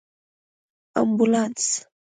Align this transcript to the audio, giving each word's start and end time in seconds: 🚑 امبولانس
🚑 0.93 0.99
امبولانس 1.01 1.65